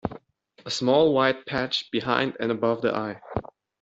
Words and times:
A 0.65 0.71
small 0.71 1.13
white 1.13 1.45
patch 1.45 1.91
behind 1.91 2.35
and 2.39 2.51
above 2.51 2.81
the 2.81 2.91
eye. 2.91 3.21